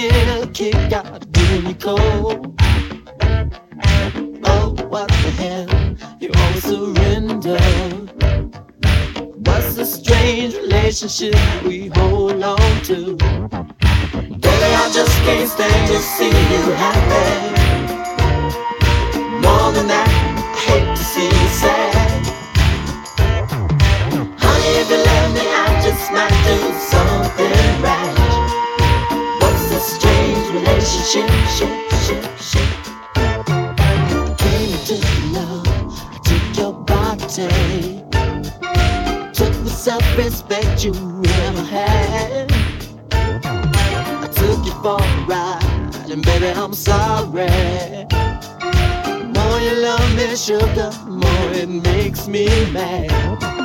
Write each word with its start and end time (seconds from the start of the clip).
get 0.00 0.42
a 0.42 0.46
kick 0.48 0.92
out 0.92 1.06
of 1.06 1.32
doing 1.32 1.66
you 1.68 1.74
cold. 1.74 2.54
Oh, 4.44 4.76
what 4.90 5.08
the 5.08 5.30
hell? 5.40 5.68
You 6.20 6.30
always 6.36 6.62
surrender. 6.62 7.58
What's 9.46 9.74
the 9.76 9.86
strange 9.86 10.54
relationship 10.54 11.34
we 11.62 11.86
hold 11.86 12.42
on 12.42 12.82
to? 12.82 13.16
Baby, 14.44 14.68
I 14.82 14.90
just 14.92 15.16
can't 15.24 15.48
stand 15.48 15.88
to 15.88 15.98
see 15.98 16.28
you 16.28 16.72
happy. 16.72 17.55
me 52.36 52.70
mad. 52.70 53.55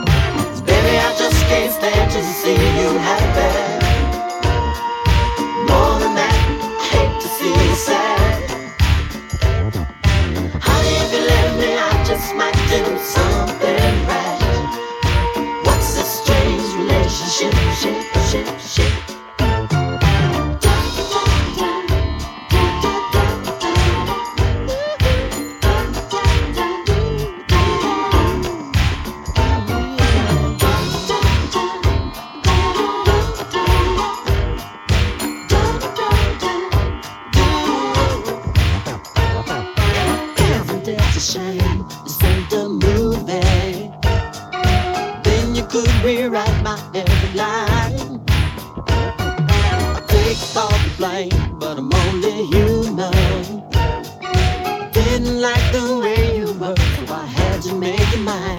make 57.81 58.13
it 58.13 58.21
mine. 58.21 58.57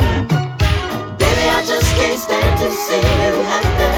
Baby, 1.16 1.44
I 1.56 1.62
just 1.64 1.94
can't 1.94 2.19
stand 2.19 2.58
to 2.58 2.69
see 2.72 3.06
you 3.22 3.34
happy. 3.52 3.94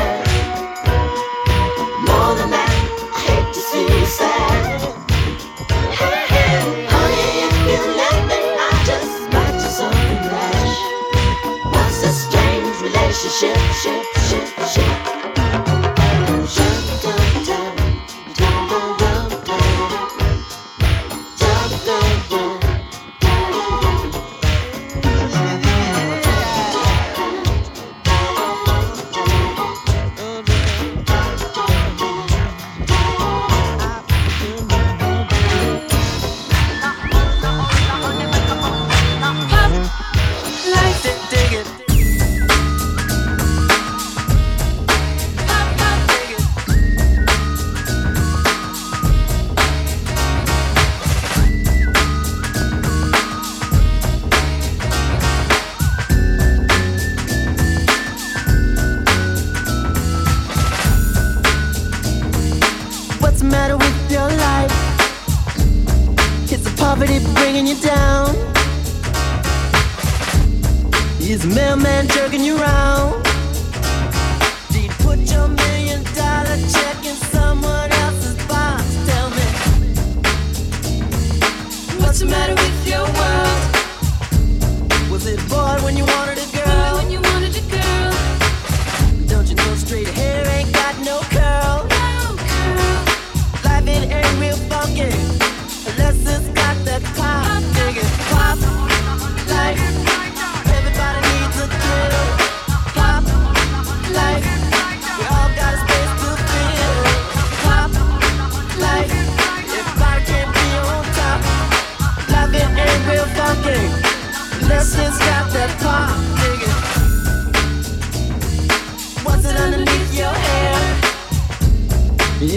More 2.07 2.35
than 2.37 2.51
that, 2.51 2.73
I 3.17 3.21
hate 3.29 3.55
to 3.55 3.61
see 3.61 3.85
you 3.89 4.05
sad. 4.05 4.83
Hey, 5.97 6.27
hey. 6.29 6.85
Honey, 6.93 7.29
if 7.47 7.55
you 7.69 7.81
let 8.03 8.19
me, 8.29 8.41
I 8.69 8.73
just 8.85 9.15
might 9.33 9.57
do 9.63 9.69
something 9.81 10.25
rash. 10.29 10.77
What's 11.73 12.05
a 12.05 12.13
strange 12.13 12.77
relationship? 12.83 14.04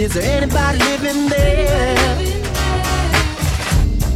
Is 0.08 0.14
there 0.14 0.40
anybody 0.40 0.78
living 0.78 1.28
there? 1.28 2.16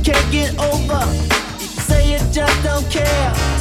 Can't 0.02 0.32
get 0.32 0.58
over. 0.58 1.04
You 1.60 1.66
say 1.66 2.12
you 2.12 2.18
just 2.32 2.62
don't 2.64 2.90
care. 2.90 3.51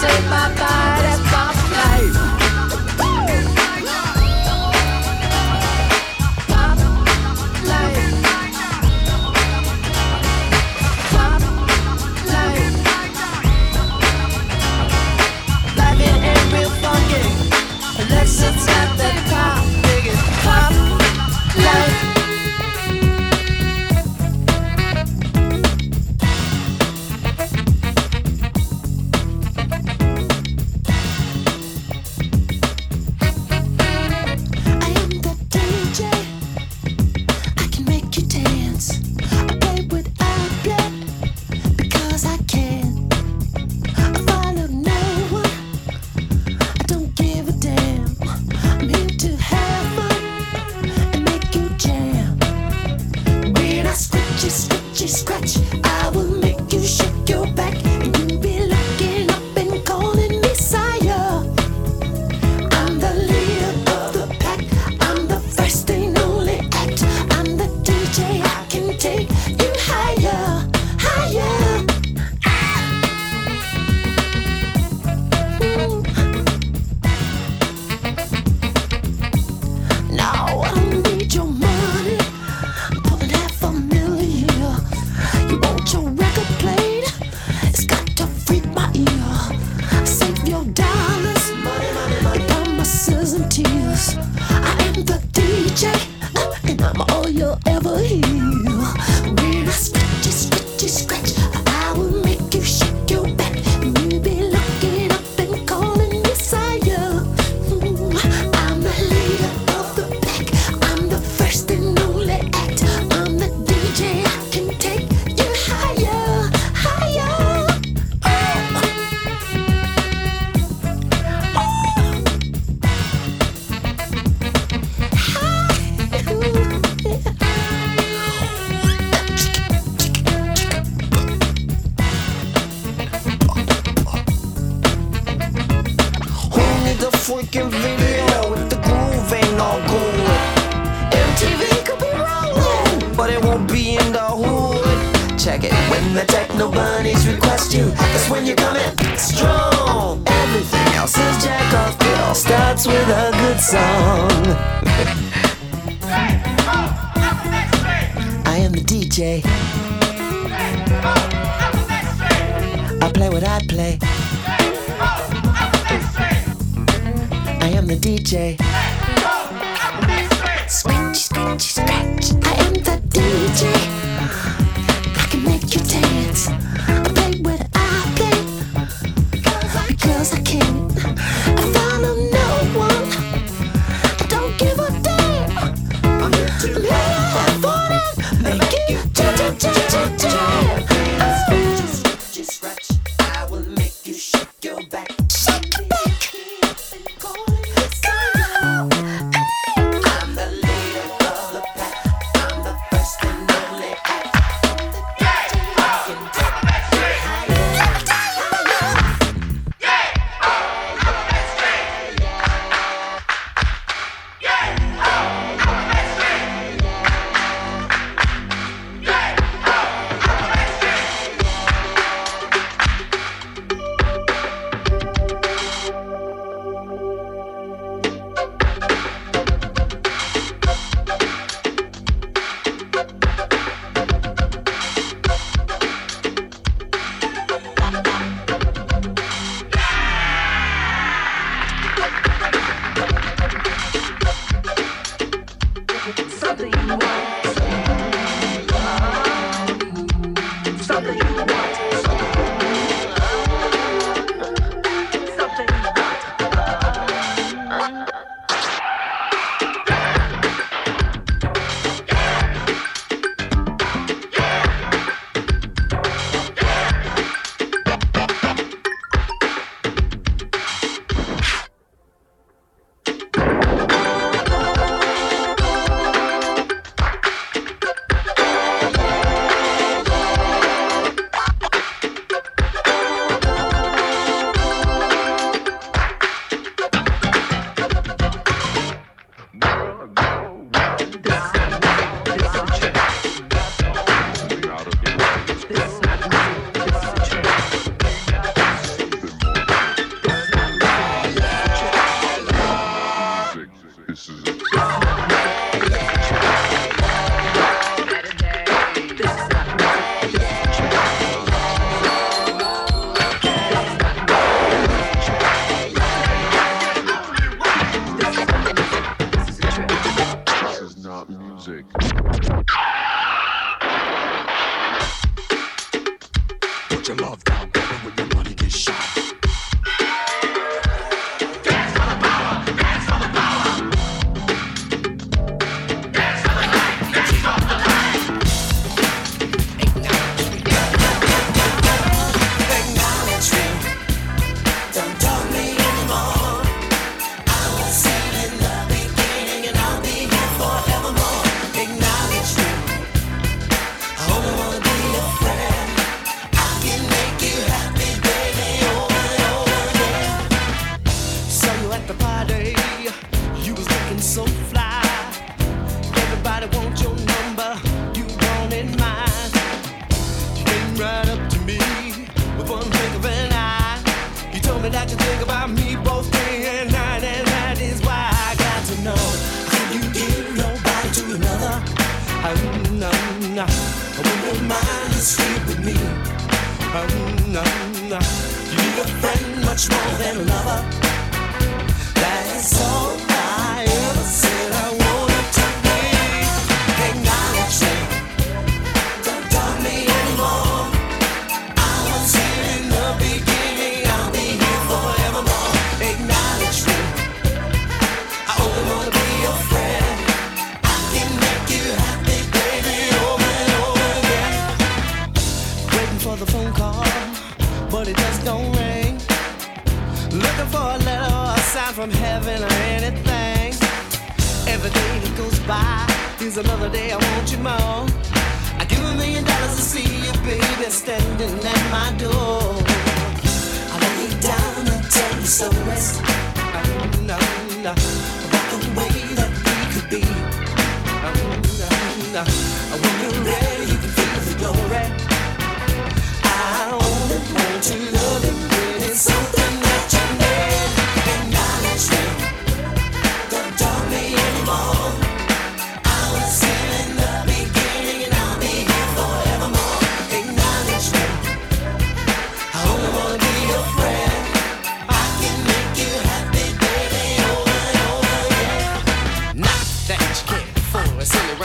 Say 0.00 0.06
bye 0.30 0.54
bye. 0.54 0.77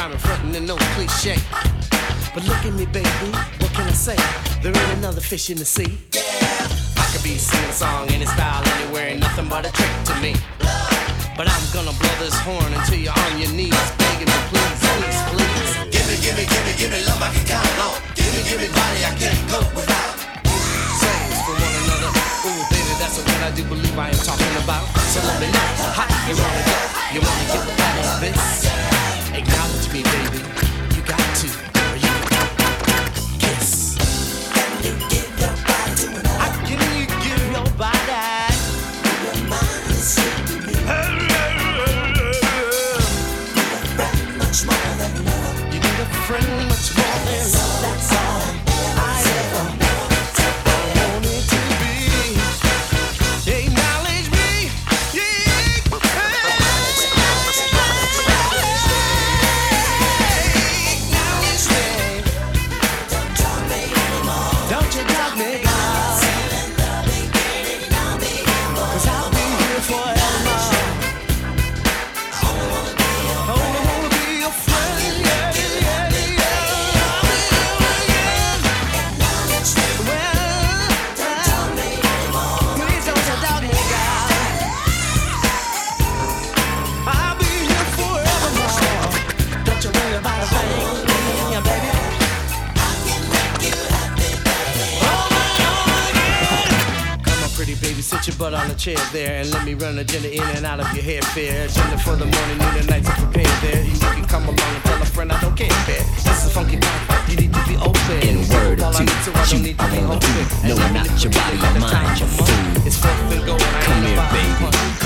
Rhyming, 0.04 0.20
frontin' 0.20 0.56
and 0.56 0.68
no 0.68 0.76
cliche. 0.96 1.38
But 2.34 2.44
look 2.44 2.60
at 2.66 2.74
me, 2.74 2.86
baby, 2.86 3.30
what 3.62 3.72
can 3.72 3.88
I 3.88 3.96
say? 3.96 4.18
There 4.62 4.76
ain't 4.76 4.98
another 5.00 5.22
fish 5.22 5.50
in 5.50 5.58
the 5.58 5.66
sea. 5.66 5.98
Yeah, 6.12 6.68
I 7.00 7.08
could 7.12 7.24
be 7.24 7.38
singing 7.38 7.70
a 7.70 7.74
song 7.74 8.10
any 8.12 8.26
style, 8.26 8.64
anywhere, 8.76 9.08
ain't 9.10 9.22
nothing 9.22 9.48
but 9.48 9.66
a 9.66 9.72
trick 9.72 9.94
to 10.10 10.16
me. 10.20 10.36
But 11.38 11.48
I'm 11.48 11.66
gonna 11.72 11.96
blow 11.96 12.16
this 12.20 12.36
horn 12.44 12.68
until 12.74 13.00
you're 13.00 13.16
on 13.16 13.40
your 13.40 13.52
knees, 13.56 13.80
begging 13.96 14.28
me, 14.28 14.40
please, 14.52 14.80
please, 14.92 15.20
please. 15.32 15.72
Give 15.94 16.06
me, 16.10 16.16
give 16.20 16.36
me, 16.36 16.44
give 16.52 16.64
me, 16.68 16.74
give 16.76 16.92
me 16.92 17.00
love 17.08 17.22
I 17.24 17.30
can 17.32 17.46
count 17.48 17.80
on. 17.80 17.96
Give 18.18 18.28
me, 18.36 18.42
give 18.44 18.60
me 18.60 18.68
body 18.76 19.00
I 19.08 19.14
can't 19.16 19.40
go 19.48 19.60
without. 19.72 20.20
Souls 21.00 21.40
for 21.48 21.56
one 21.56 21.76
another. 21.80 22.12
Ooh, 22.52 22.64
baby, 22.68 22.92
that's 23.00 23.16
what 23.24 23.40
I 23.40 23.56
do 23.56 23.64
believe 23.72 23.96
I 23.96 24.12
am 24.12 24.20
talking 24.20 24.56
about. 24.68 24.84
So 25.16 25.24
let 25.24 25.40
me 25.40 25.48
know 25.48 25.96
how 25.96 26.06
you 26.28 26.36
wanna 26.36 26.64
go. 26.68 26.78
You 27.16 27.22
wanna 27.24 27.46
get 27.56 27.64
out 27.72 27.98
of 28.04 28.20
this? 28.20 28.93
Acknowledge 29.36 29.92
me, 29.92 30.04
baby. 30.04 30.38
You 30.96 31.02
got 31.08 31.36
to. 31.38 31.63
Sit 98.78 98.88
your 98.88 98.96
butt 98.96 99.14
on 99.14 99.14
the 99.14 99.14
chair 99.14 99.14
there 99.14 99.42
and 99.42 99.52
let 99.52 99.66
me 99.66 99.74
run 99.74 99.98
agenda 100.00 100.34
in 100.34 100.42
and 100.56 100.66
out 100.66 100.80
of 100.80 100.92
your 100.94 101.04
hair 101.04 101.22
fair. 101.22 101.66
Agenda 101.66 101.98
for 102.00 102.16
the 102.16 102.26
morning, 102.26 102.58
noon, 102.58 102.76
and 102.78 102.90
nights 102.90 103.10
are 103.10 103.16
prepared 103.16 103.62
there. 103.62 103.84
You 103.84 104.00
can 104.00 104.26
come 104.26 104.44
along 104.44 104.60
and 104.60 104.84
tell 104.84 105.02
a 105.02 105.06
friend 105.06 105.32
I 105.32 105.40
don't 105.42 105.56
care. 105.56 105.70
Fair. 105.86 106.04
This 106.24 106.46
is 106.46 106.54
funky 106.54 106.78
time, 106.78 107.30
you 107.30 107.36
need 107.36 107.54
to 107.54 107.64
be 107.68 107.76
open. 107.78 108.20
In 108.22 108.38
a 108.38 108.54
word 108.54 108.80
or 108.80 108.86
All 108.86 108.96
I 108.96 109.00
two, 109.00 109.06
need 109.06 109.24
to, 109.24 109.32
I 109.32 109.34
don't 109.34 109.48
shoot, 109.48 109.62
need 109.62 109.78
to 109.78 109.84
I 109.84 109.90
be 109.92 110.06
wanna 110.06 110.20
do. 110.20 110.34
No, 110.68 110.76
not 110.94 111.24
your 111.24 111.32
body, 111.34 111.58
your 111.58 111.80
mind, 111.80 112.20
your 112.20 112.30
food. 112.30 112.88
It's 112.88 112.98
fourth 112.98 113.34
and 113.34 113.46
go, 113.46 113.58
Come 113.58 114.04
here, 114.04 114.28
baby. 114.32 115.03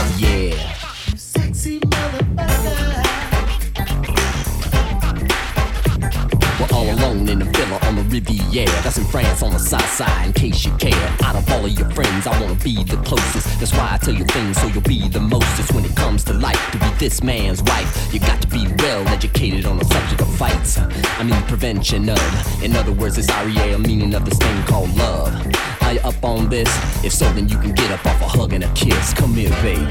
Riviera. 8.57 8.83
That's 8.83 8.97
in 8.97 9.05
France 9.05 9.43
on 9.43 9.53
the 9.53 9.59
south 9.59 9.89
side, 9.89 10.25
in 10.25 10.33
case 10.33 10.65
you 10.65 10.71
care. 10.77 11.15
Out 11.23 11.35
of 11.35 11.49
all 11.51 11.65
of 11.65 11.71
your 11.71 11.89
friends, 11.91 12.27
I 12.27 12.39
wanna 12.41 12.55
be 12.55 12.83
the 12.83 12.97
closest. 12.97 13.59
That's 13.59 13.71
why 13.73 13.89
I 13.93 13.97
tell 13.97 14.13
you 14.13 14.25
things 14.25 14.59
so 14.59 14.67
you'll 14.67 14.81
be 14.81 15.07
the 15.07 15.19
mostest 15.19 15.73
when 15.73 15.85
it 15.85 15.95
comes 15.95 16.23
to 16.25 16.33
life. 16.33 16.59
To 16.71 16.79
be 16.79 16.89
this 16.97 17.23
man's 17.23 17.61
wife, 17.63 18.13
you 18.13 18.19
got 18.19 18.41
to 18.41 18.47
be 18.47 18.67
well 18.79 19.07
educated 19.09 19.65
on 19.65 19.77
the 19.77 19.85
subject 19.85 20.21
of 20.21 20.35
fights. 20.35 20.77
I 20.77 21.23
mean, 21.23 21.39
the 21.39 21.45
prevention 21.47 22.09
of. 22.09 22.63
In 22.63 22.75
other 22.75 22.91
words, 22.91 23.17
it's 23.17 23.29
REA, 23.29 23.77
meaning 23.77 24.13
of 24.15 24.25
this 24.25 24.37
thing 24.37 24.63
called 24.63 24.95
love. 24.95 25.33
Are 25.81 25.93
you 25.93 25.99
up 26.01 26.23
on 26.23 26.49
this? 26.49 26.69
If 27.03 27.13
so, 27.13 27.31
then 27.33 27.47
you 27.49 27.57
can 27.59 27.73
get 27.73 27.91
up 27.91 28.05
off 28.05 28.21
a 28.21 28.27
hug 28.27 28.53
and 28.53 28.63
a 28.63 28.73
kiss. 28.73 29.13
Come 29.13 29.33
here, 29.33 29.51
baby. 29.61 29.81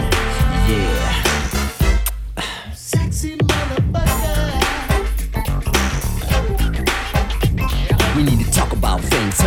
Yeah. 0.69 1.36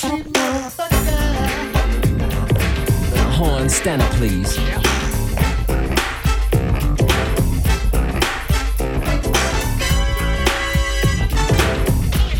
Horn, 0.00 0.22
stand 3.68 4.00
up, 4.00 4.12
please. 4.12 4.56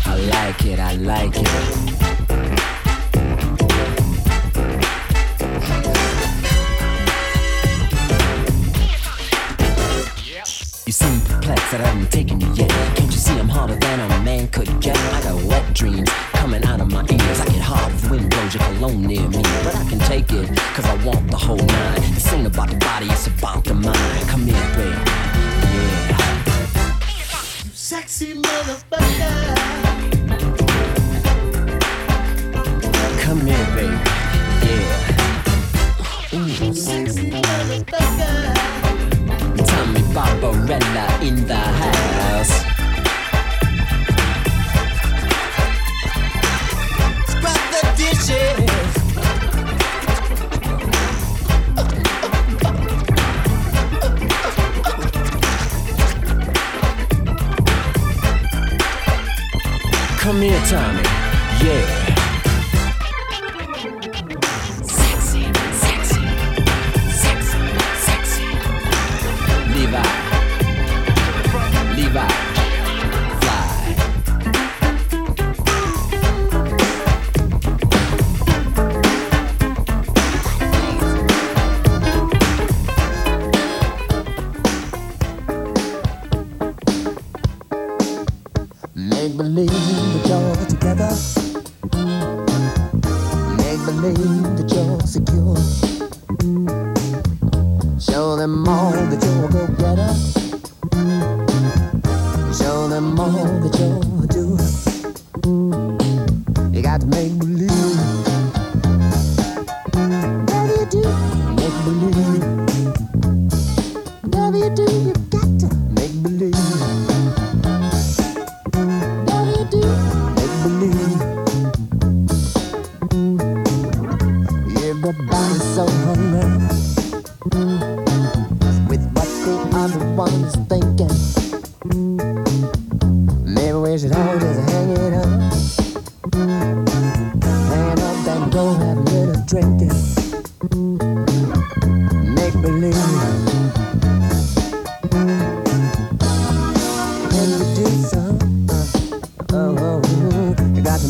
I 0.05 0.15
like 0.29 0.65
it, 0.65 0.79
I 0.79 0.93
like 0.93 1.35
it. 1.35 1.49
You 10.85 10.93
seem 10.93 11.19
perplexed 11.21 11.71
that 11.71 11.81
I'm 11.81 12.07
taking 12.07 12.39
you 12.39 12.53
yet. 12.53 12.71
Can't 12.95 13.11
you 13.11 13.11
see 13.11 13.37
I'm 13.37 13.49
harder 13.49 13.75
than 13.75 13.99
a 13.99 14.07
man 14.23 14.47
could 14.47 14.79
get? 14.79 14.97
I 14.97 15.21
got 15.23 15.43
wet 15.43 15.73
dreams 15.73 16.09
coming 16.31 16.63
out 16.63 16.79
of 16.79 16.89
my 16.89 17.05
ears 17.11 17.48
wind 18.09 18.29
blows 18.29 18.53
your 18.53 18.63
cologne 18.63 19.03
near 19.03 19.27
me. 19.27 19.41
But 19.63 19.75
I 19.75 19.83
can 19.89 19.99
take 19.99 20.31
it, 20.31 20.49
cause 20.73 20.85
I 20.85 20.95
want 21.05 21.29
the 21.29 21.37
whole 21.37 21.57
nine. 21.57 22.01
This 22.13 22.33
ain't 22.33 22.47
about 22.47 22.69
the 22.69 22.77
body, 22.77 23.07
it's 23.07 23.27
about 23.27 23.63
the 23.63 23.73
mind. 23.73 24.27
Come 24.27 24.45
here, 24.45 24.69
babe. 24.75 24.95
Yeah. 25.73 26.17
You 27.65 27.71
sexy 27.73 28.33
motherfucker. 28.33 29.55
Come 33.21 33.41
here, 33.45 33.67
babe. 33.75 33.99
Yeah. 34.63 36.39
Ooh. 36.39 36.73
Sexy 36.73 37.31
motherfucker. 37.31 38.55
Tell 39.65 39.85
me, 39.87 40.01
Barbarella. 40.13 41.08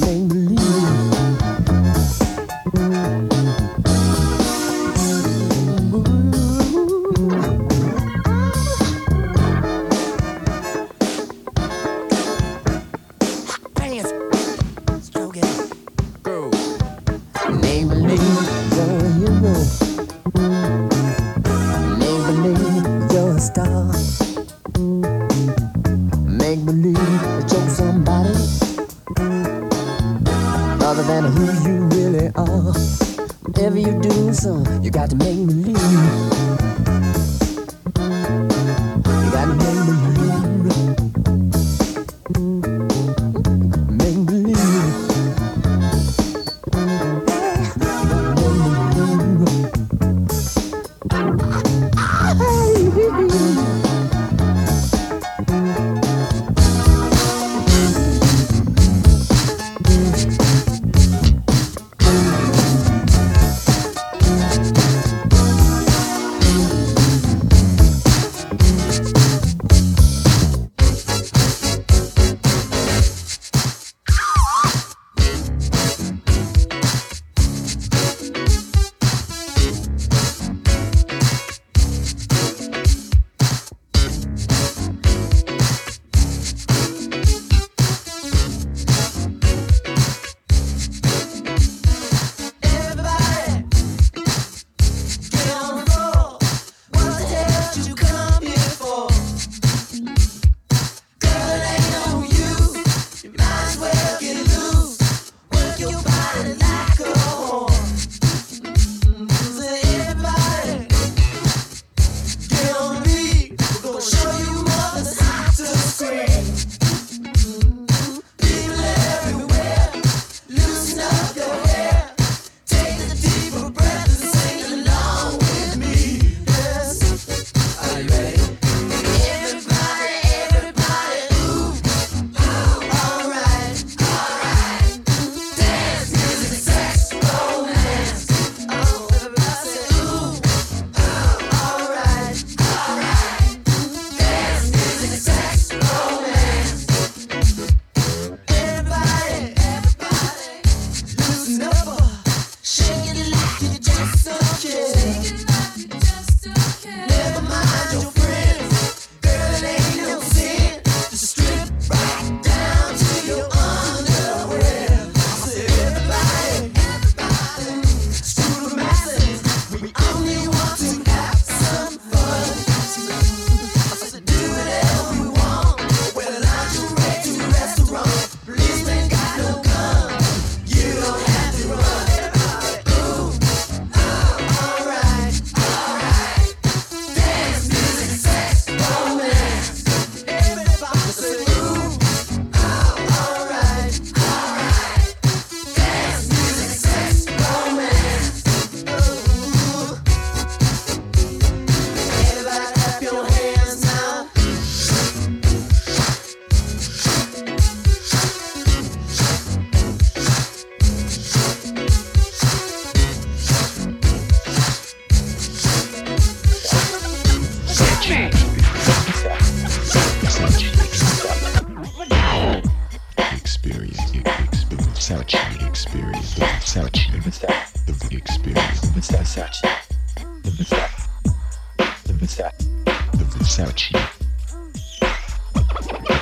only 0.10 0.59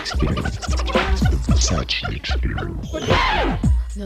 experience. 0.08 0.54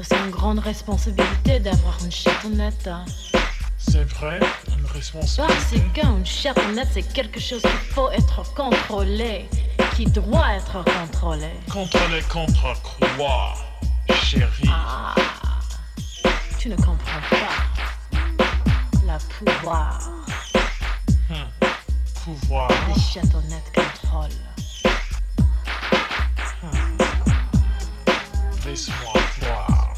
C'est 0.04 0.18
une 0.18 0.32
grande 0.32 0.60
responsabilité 0.60 1.60
d'avoir 1.60 1.98
une 2.04 2.12
chatonette. 2.12 2.88
hein. 2.88 3.06
C'est 3.78 4.04
vrai, 4.14 4.40
une 4.78 4.86
responsabilité. 4.86 5.80
Parce 5.80 6.08
qu'une 6.08 6.26
chatonette, 6.26 6.88
c'est 6.94 7.04
quelque 7.14 7.40
chose 7.40 7.62
qu'il 7.62 7.94
faut 7.94 8.10
être 8.12 8.54
contrôlé, 8.56 9.50
qui 9.96 10.06
doit 10.06 10.56
être 10.56 10.84
contrôlé. 10.84 11.50
Contrôler 11.72 12.22
contre 12.30 12.74
quoi, 13.18 13.54
chérie? 14.24 14.70
Ah, 14.72 15.14
tu 16.58 16.70
ne 16.70 16.76
comprends 16.76 17.22
pas. 17.30 18.18
La 19.06 19.18
pouvoir 19.18 20.00
Pouvoir. 22.24 22.70
des 22.94 23.02
chatonnettes 23.02 23.72
contrôle. 23.76 24.30
Laisse-moi 28.72 29.14
voir. 29.42 29.92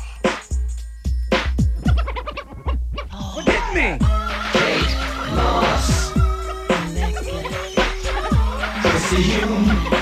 Shalom. 9.43 9.92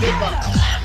Marie 0.00 0.12
You 0.12 0.77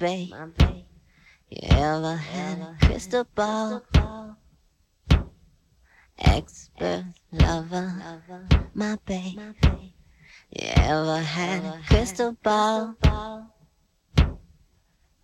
my 0.00 0.46
babe. 0.56 0.84
You 1.50 1.58
ever 1.70 2.14
had 2.14 2.58
a 2.58 2.76
crystal 2.82 3.24
ball? 3.34 3.82
Expert 6.18 7.04
lover, 7.32 7.92
my 8.74 8.96
babe. 9.06 9.40
You 10.50 10.68
ever 10.76 11.18
had 11.18 11.64
a 11.64 11.80
crystal 11.88 12.36
ball? 12.42 12.94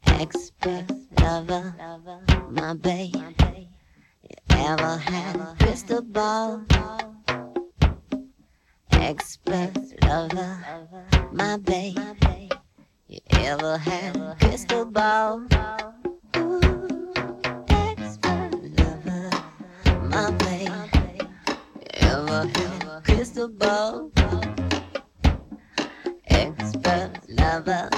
Expert 0.06 0.86
lover, 1.20 1.74
my 2.50 2.74
babe. 2.74 3.14
You 3.14 4.36
ever 4.50 4.96
had 4.96 5.36
a 5.36 5.54
crystal 5.58 6.02
ball? 6.02 6.62
Expert 8.90 9.72
lover, 10.02 10.64
my 11.32 11.58
babe. 11.58 11.98
You 13.14 13.20
ever 13.44 13.78
had 13.78 14.16
a 14.16 14.36
crystal 14.40 14.84
ball? 14.86 15.46
Ooh, 16.36 17.40
expert 17.68 18.50
lover, 18.76 19.30
my 20.02 20.32
babe. 20.32 20.72
You 22.02 22.08
ever 22.08 22.48
had 22.48 22.84
a 22.88 23.02
crystal 23.04 23.48
ball? 23.50 24.10
Expert 26.26 27.12
lover, 27.28 27.88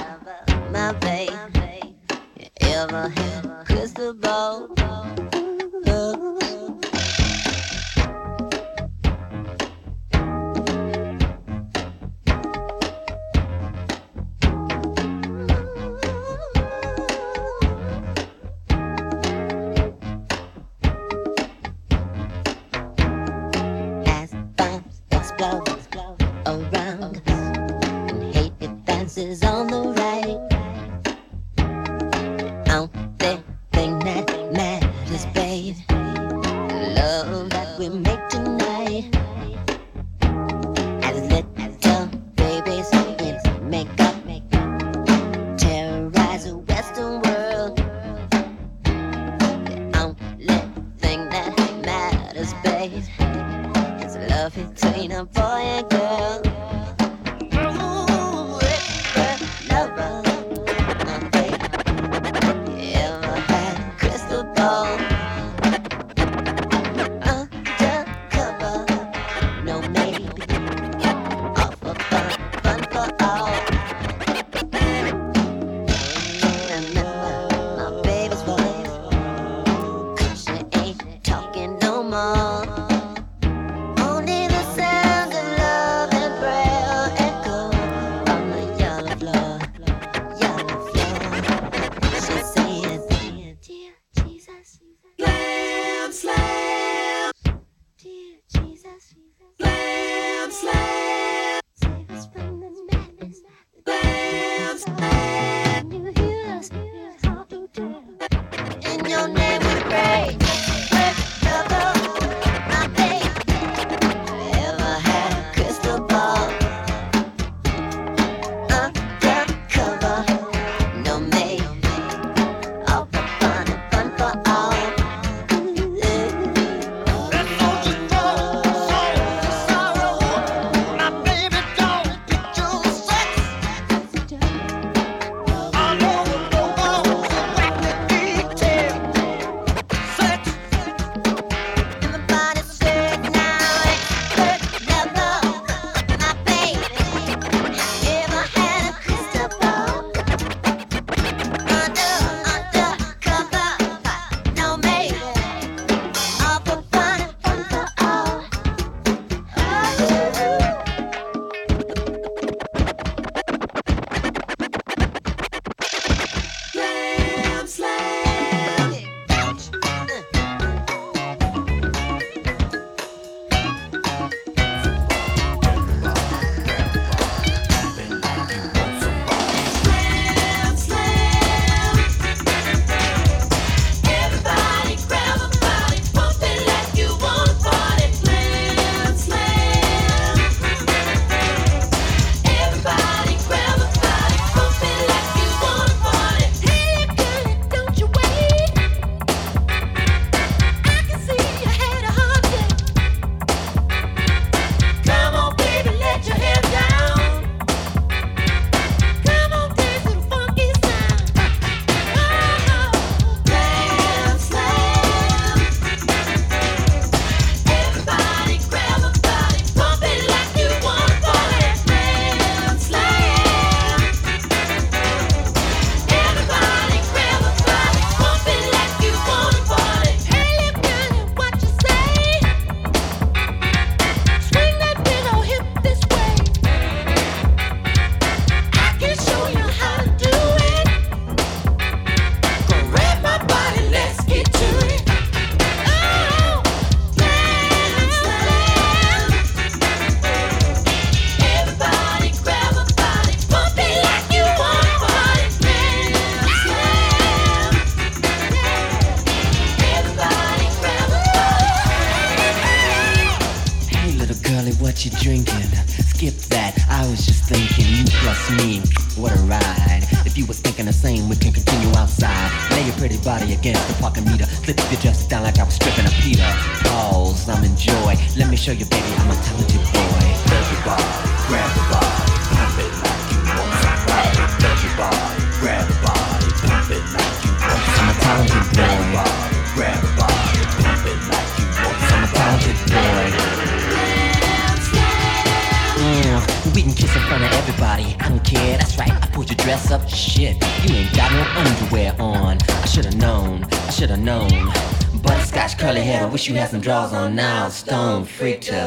Some 306.87 307.13
on 307.13 307.35
now. 307.35 307.67
Stone 307.67 308.23
freak 308.23 308.61
to 308.61 308.86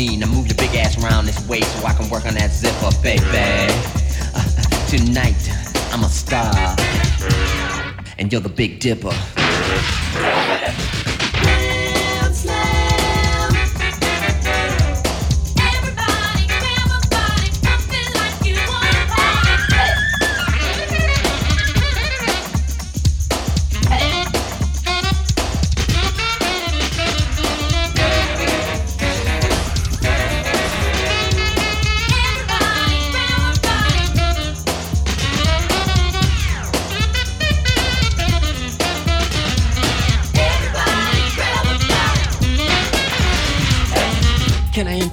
me. 0.00 0.16
Now 0.16 0.26
move 0.26 0.46
your 0.46 0.56
big 0.56 0.74
ass 0.76 1.02
around 1.02 1.26
this 1.26 1.46
way 1.46 1.60
so 1.60 1.86
I 1.86 1.92
can 1.92 2.08
work 2.08 2.24
on 2.24 2.34
that 2.34 2.50
zipper, 2.50 2.90
baby. 3.02 3.22
Tonight, 4.88 5.42
I'm 5.92 6.04
a 6.04 6.08
star. 6.08 6.76
And 8.18 8.32
you're 8.32 8.40
the 8.40 8.48
big 8.48 8.80
dipper. 8.80 9.14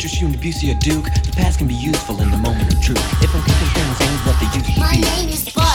you 0.08 0.28
and 0.28 0.36
shooting 0.36 0.36
abuse 0.36 0.80
duke, 0.80 1.05
the 1.05 1.34
past 1.36 1.58
can 1.58 1.68
be 1.68 1.74
useful 1.74 2.22
in 2.22 2.32
the 2.32 2.38
moment 2.38 2.74
of 2.74 2.82
truth. 2.82 2.97
If 3.22 3.36
I'm 3.36 3.41
kicking 3.43 3.68
things, 3.76 4.01
ain't 4.01 4.26
what 4.26 4.39
they 4.39 4.45
used 4.58 4.66
to 4.68 4.74
be. 4.74 4.80
My 4.80 4.93
name 4.93 5.30
is 5.30 5.49
Bob. 5.53 5.66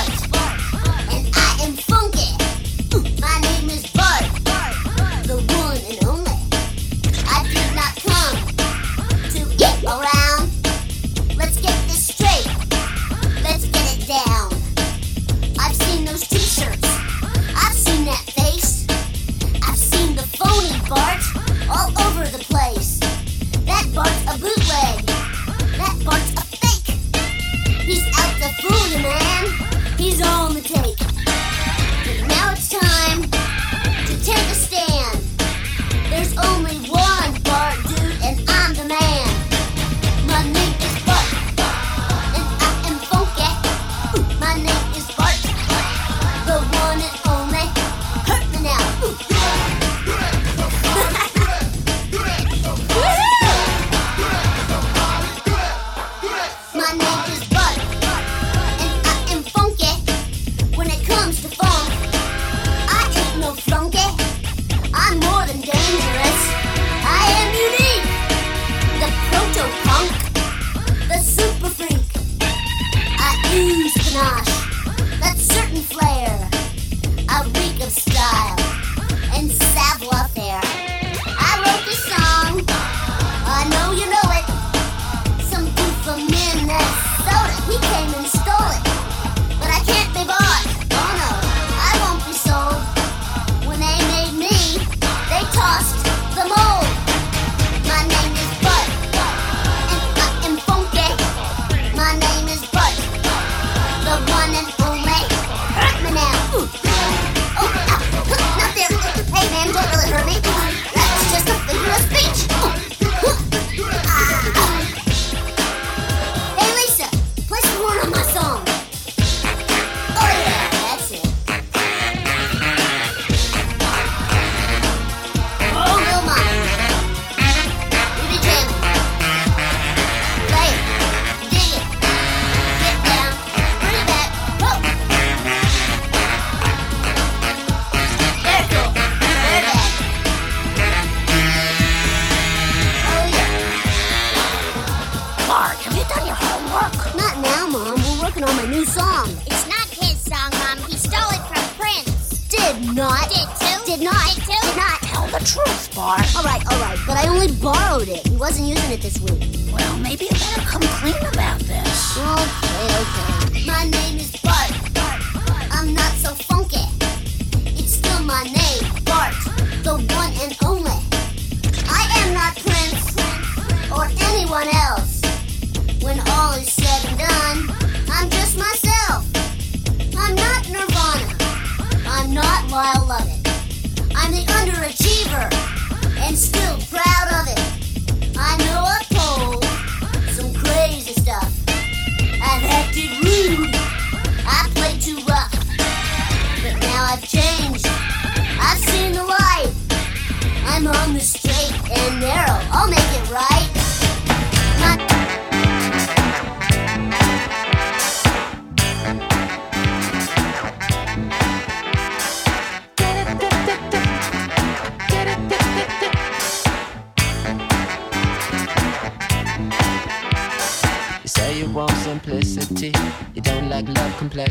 ice 186.32 186.48
cream. 186.48 186.61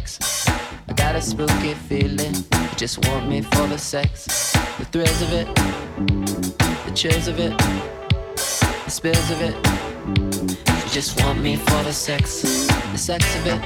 sex. 0.07 0.47
I 0.87 0.93
got 0.93 1.15
a 1.15 1.21
spooky 1.21 1.73
feeling, 1.73 2.35
you 2.35 2.75
just 2.77 3.05
want 3.07 3.27
me 3.27 3.41
for 3.41 3.67
the 3.67 3.77
sex. 3.77 4.53
The 4.79 4.85
thrills 4.85 5.21
of 5.21 5.33
it, 5.33 5.47
the 6.85 6.91
chills 6.95 7.27
of 7.27 7.39
it, 7.39 7.57
the 7.57 8.89
spills 8.89 9.31
of 9.31 9.41
it. 9.41 9.55
You 10.07 10.89
just 10.89 11.21
want 11.23 11.41
me 11.41 11.55
for 11.55 11.83
the 11.83 11.93
sex, 11.93 12.41
the 12.91 12.97
sex 12.97 13.35
of 13.35 13.47
it. 13.47 13.61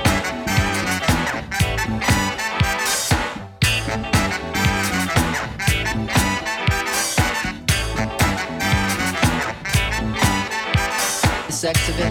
sex 11.49 11.89
of 11.89 11.99
it. 11.99 12.04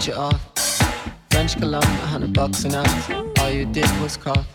Didn't 0.00 0.16
you 0.16 0.22
off. 0.22 0.40
French 1.30 1.58
cologne, 1.58 1.82
a 1.82 2.06
hundred 2.06 2.32
bucks 2.32 2.64
an 2.64 2.74
ounce. 2.74 3.10
All 3.38 3.50
you 3.50 3.66
did 3.66 3.84
was 4.00 4.16
cough. 4.16 4.46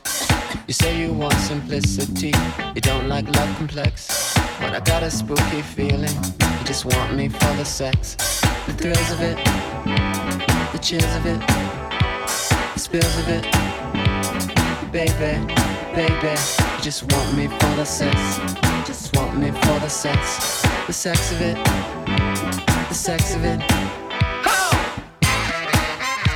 You 0.66 0.74
say 0.74 1.00
you 1.00 1.14
want 1.14 1.36
simplicity. 1.36 2.34
You 2.74 2.82
don't 2.82 3.08
like 3.08 3.28
love 3.28 3.56
complex. 3.58 4.34
But 4.60 4.74
I 4.74 4.80
got 4.80 5.04
a 5.04 5.12
spooky 5.12 5.62
feeling. 5.62 6.16
You 6.40 6.66
just 6.66 6.86
want 6.86 7.16
me 7.16 7.30
for 7.30 7.54
the 7.58 7.64
sex. 7.64 8.16
The 8.66 8.74
thrills 8.74 9.12
of 9.12 9.22
it. 9.22 9.38
The 10.72 10.80
chills 10.80 11.16
of 11.16 11.28
it. 11.28 11.40
The 12.74 12.80
spills 12.80 13.16
of 13.20 13.30
it. 13.30 13.44
Baby, 14.92 15.46
baby. 15.94 16.40
You 16.76 16.82
just 16.82 17.04
want 17.14 17.38
me 17.38 17.50
for 17.50 17.76
the 17.76 17.86
sex. 17.86 18.40
You 18.40 18.84
just 18.84 19.16
want 19.16 19.38
me 19.38 19.52
for 19.52 19.80
the 19.80 19.90
sex. 19.90 20.64
The 20.88 20.94
sex 20.94 21.32
of 21.34 21.42
it. 21.42 21.64
The 22.90 22.96
sex 22.96 23.36
of 23.36 23.46
it. 23.46 23.85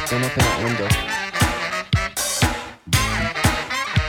Don't 0.09 0.23
open 0.23 0.39
that 0.39 0.63
window. 0.63 0.87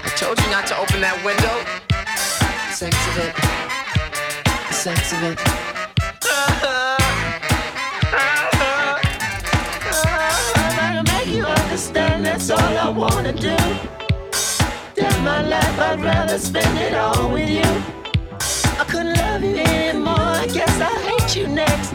I 0.03 0.09
told 0.17 0.41
you 0.41 0.49
not 0.49 0.67
to 0.69 0.79
open 0.79 1.03
that 1.03 1.23
window. 1.23 1.61
The 1.91 2.73
sex 2.73 2.97
of 3.09 3.19
it. 3.19 3.35
The 4.69 4.73
sex 4.73 5.13
of 5.13 5.23
it. 5.25 5.37
to 10.97 11.03
make 11.13 11.27
you 11.27 11.45
understand 11.45 12.25
that's 12.25 12.49
all 12.49 12.59
I 12.59 12.89
wanna 12.89 13.35
do. 13.35 13.57
Damn 14.95 15.23
my 15.23 15.43
life, 15.47 15.79
I'd 15.79 16.01
rather 16.01 16.39
spend 16.39 16.79
it 16.79 16.95
all 16.95 17.31
with 17.31 17.51
you. 17.51 17.71
I 18.81 18.85
couldn't 18.89 19.19
love 19.19 19.45
you 19.45 19.59
anymore, 19.59 20.15
I 20.17 20.47
guess 20.47 20.81
I 20.81 20.99
hate 21.11 21.37
you 21.37 21.47
next. 21.47 21.93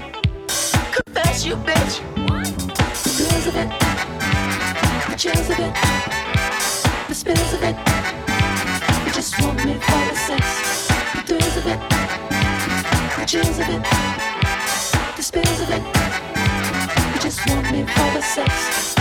Confess 0.93 1.43
you, 1.43 1.55
bitch. 1.55 2.01
The 3.17 3.49
of 3.49 3.55
it, 3.55 3.94
the 5.15 5.21
chills 5.21 5.49
of 5.49 5.59
it, 5.59 5.73
the 7.07 7.15
spills 7.15 7.53
of 7.53 7.63
it. 7.63 7.75
You 9.05 9.13
just 9.13 9.41
want 9.41 9.63
me 9.63 9.75
for 9.75 10.01
the 10.09 10.15
sex. 10.15 10.87
The 11.15 11.21
thrills 11.21 11.55
of 11.55 11.67
it, 11.67 11.79
the 13.19 13.25
chills 13.25 13.59
of 13.59 13.69
it, 13.69 13.83
the 15.15 15.23
spills 15.23 15.61
of 15.61 15.69
it. 15.69 15.83
You 17.13 17.21
just 17.21 17.47
want 17.47 17.71
me 17.71 17.83
for 17.83 18.13
the 18.13 18.21
sex. 18.21 18.94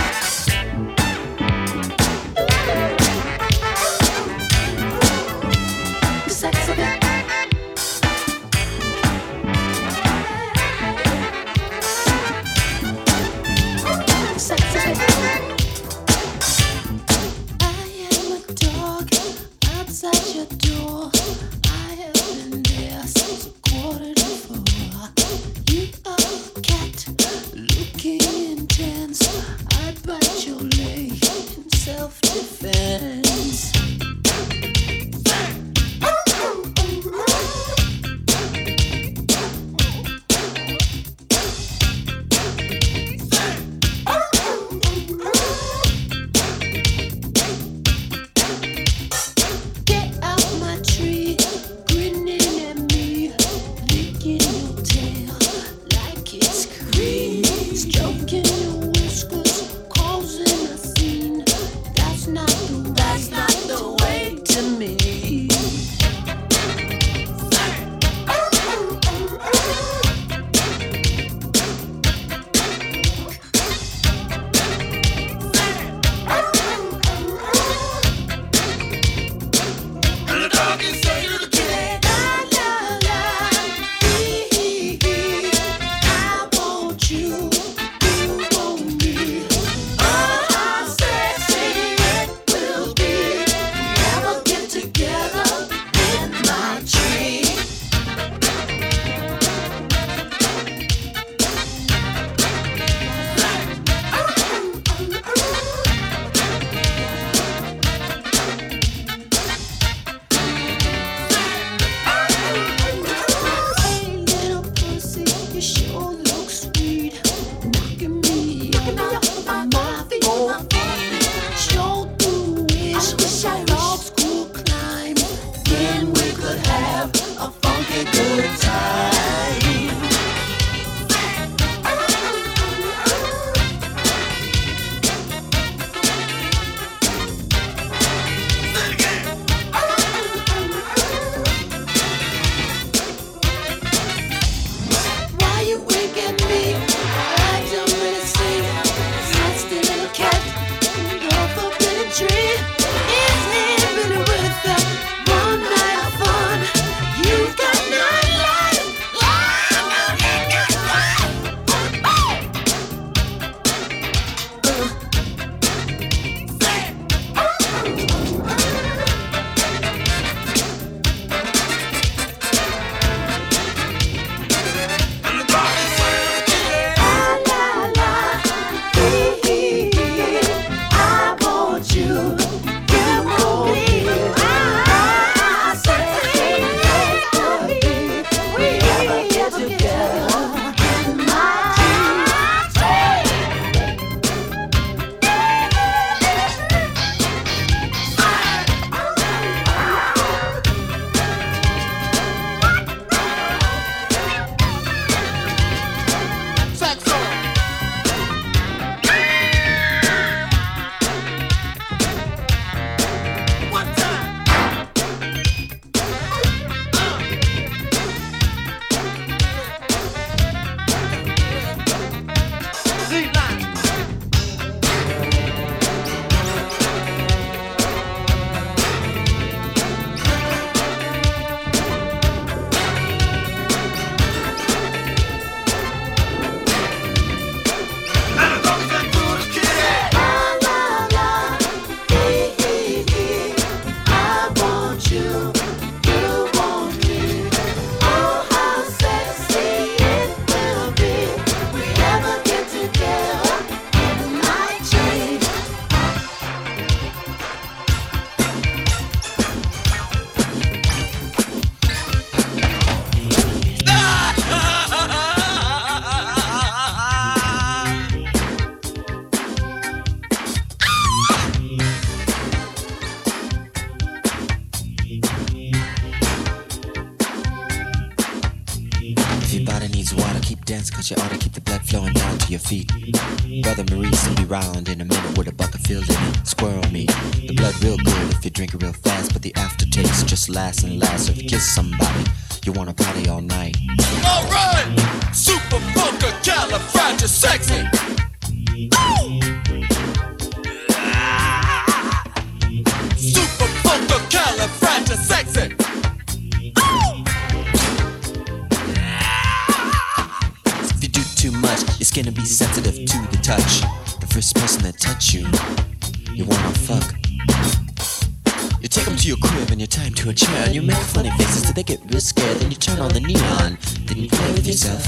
You 318.85 318.89
take 318.89 319.05
them 319.05 319.15
to 319.15 319.27
your 319.27 319.37
crib 319.37 319.71
and 319.71 319.81
you 319.81 319.87
tie 319.87 320.03
them 320.03 320.13
to 320.13 320.29
a 320.29 320.33
chair 320.35 320.65
and 320.65 320.75
you 320.75 320.83
make 320.83 320.95
funny 320.95 321.31
faces 321.31 321.63
till 321.63 321.73
they 321.73 321.81
get 321.81 321.99
real 322.05 322.21
scared. 322.21 322.57
Then 322.57 322.69
you 322.69 322.77
turn 322.77 322.99
on 322.99 323.11
the 323.13 323.19
neon, 323.19 323.79
then 324.05 324.17
you 324.17 324.29
play 324.29 324.51
with 324.51 324.67
yourself 324.67 325.03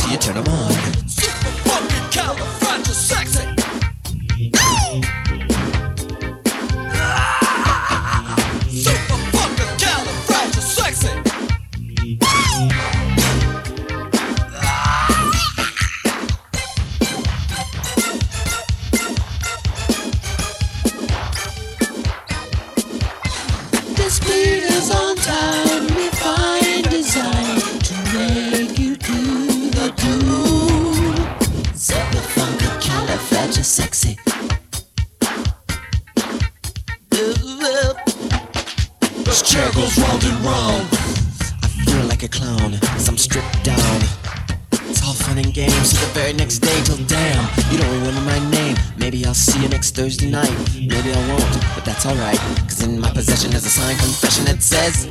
till 0.00 0.10
you 0.10 0.18
turn 0.18 0.34
them 0.34 0.52
on. 0.52 0.72
Super 1.06 1.30
fucking 1.62 2.10
California 2.10 2.86
sexy. 2.86 3.49
tonight. 50.44 50.70
Maybe 50.74 51.12
I 51.12 51.28
won't, 51.28 51.74
but 51.74 51.84
that's 51.84 52.06
alright. 52.06 52.38
Cause 52.68 52.82
in 52.82 53.00
my 53.00 53.10
possession 53.10 53.52
is 53.52 53.64
a 53.64 53.70
signed 53.70 53.98
confession 53.98 54.44
that 54.46 54.62
says, 54.62 55.06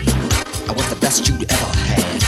I 0.67 0.73
was 0.73 0.89
the 0.89 0.97
best 0.99 1.27
you'd 1.27 1.51
ever 1.51 1.77
had. 1.77 2.18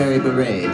Blackberry 0.00 0.18
Beret. 0.18 0.69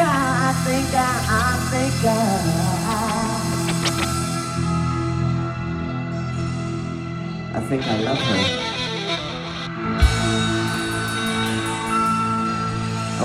I, 0.00 0.48
I 0.48 0.52
think 0.64 0.94
I, 0.94 1.06
I 1.28 1.56
think 1.70 1.94
I, 2.04 2.16
I 7.54 7.60
think 7.68 7.82
I 7.86 7.96
love 8.02 8.18
her. 8.18 8.68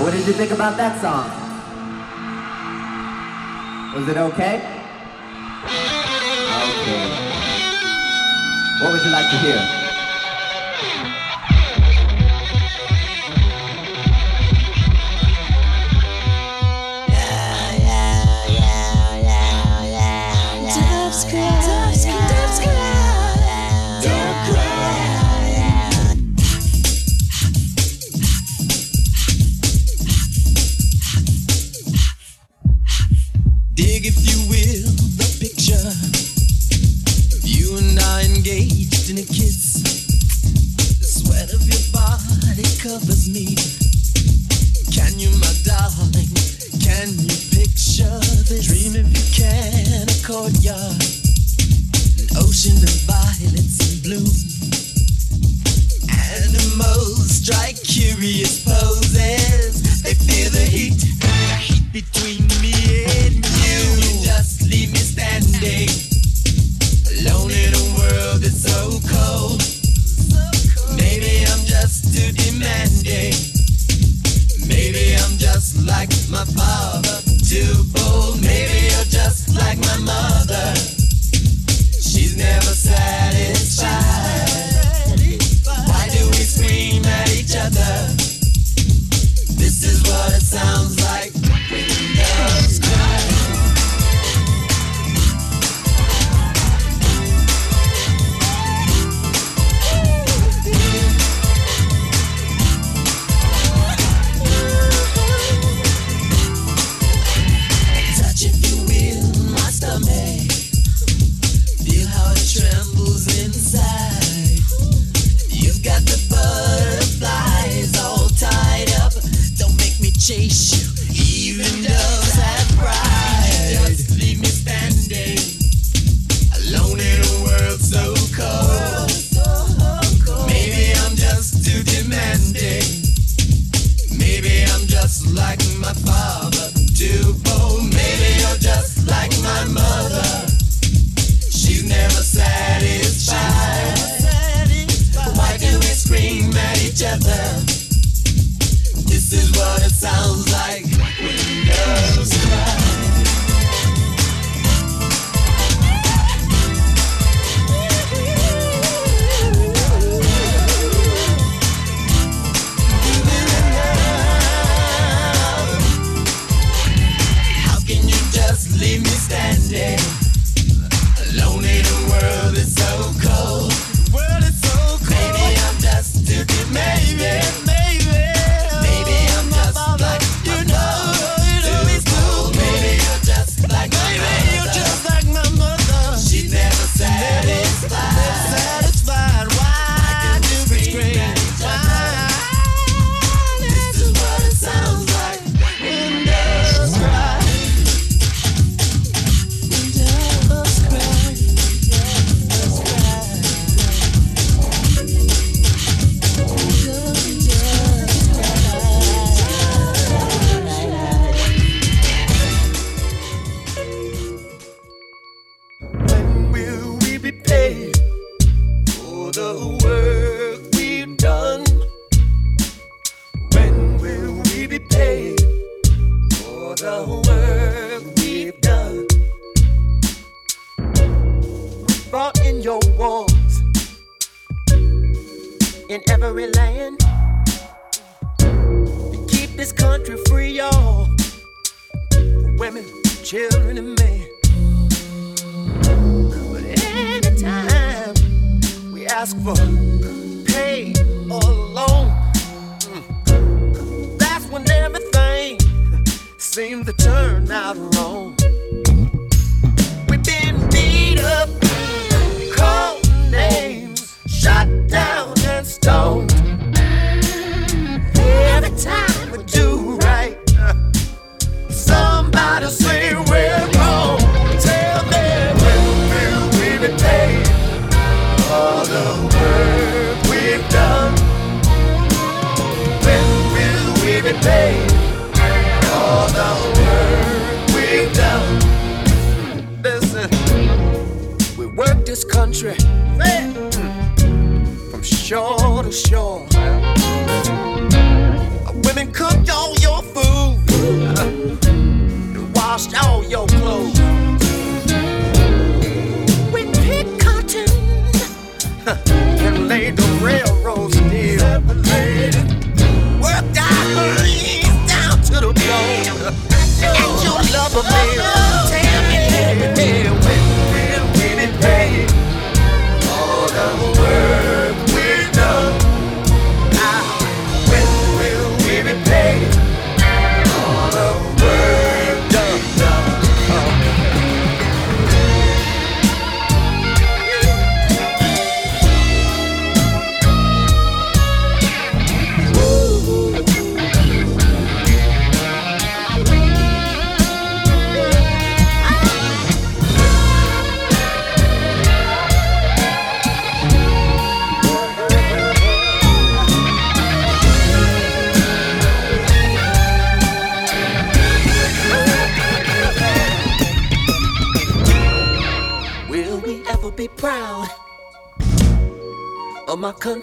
What 0.02 0.12
did 0.12 0.26
you 0.26 0.34
think 0.34 0.50
about 0.50 0.76
that 0.76 1.00
song? 1.00 1.30
Was 3.94 4.06
it 4.06 4.16
okay? 4.18 4.60
Okay. 6.60 7.04
What 8.82 8.92
would 8.92 9.02
you 9.02 9.10
like 9.10 9.30
to 9.30 9.36
hear? 9.38 9.83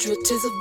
Of 0.10 0.52